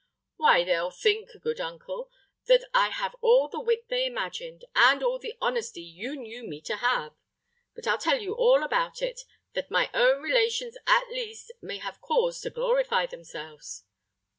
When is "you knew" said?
5.83-6.41